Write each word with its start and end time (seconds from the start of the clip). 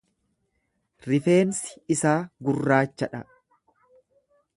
Rifeensi 1.11 1.75
isaa 1.95 2.15
gurraacha 2.47 3.09
dha. 3.13 3.21